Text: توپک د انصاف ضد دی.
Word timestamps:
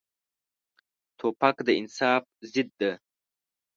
توپک 1.19 1.55
د 1.67 1.69
انصاف 1.79 2.23
ضد 2.51 2.69
دی. 2.79 2.91